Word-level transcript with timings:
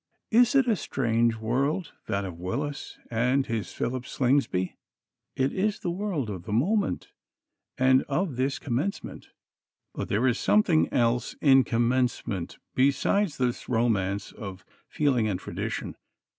Is 0.31 0.55
it 0.55 0.65
a 0.67 0.75
strange 0.75 1.35
world 1.35 1.93
that 2.07 2.25
of 2.25 2.39
Willis 2.39 2.97
and 3.11 3.45
his 3.45 3.71
Philip 3.71 4.07
Slingsby? 4.07 4.75
It 5.35 5.53
is 5.53 5.79
the 5.81 5.91
world 5.91 6.27
of 6.27 6.45
the 6.45 6.51
moment 6.51 7.11
and 7.77 8.01
of 8.09 8.35
this 8.35 8.57
Commencement. 8.57 9.29
But 9.93 10.07
there 10.09 10.25
is 10.25 10.39
something 10.39 10.91
else 10.91 11.35
in 11.39 11.63
Commencement 11.63 12.57
besides 12.73 13.37
this 13.37 13.69
romance 13.69 14.31
of 14.31 14.65
feeling 14.87 15.27
and 15.27 15.39
tradition. 15.39 15.95